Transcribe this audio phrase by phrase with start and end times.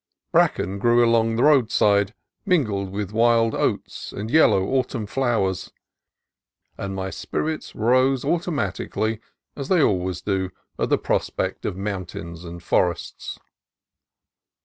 [0.31, 5.71] Bracken grew along the roadside, mingled with wild oats and yellow autumn flowers;
[6.75, 9.19] and my spirits rose automatically,
[9.55, 13.37] as they always do, at the prospect of mountains and forests.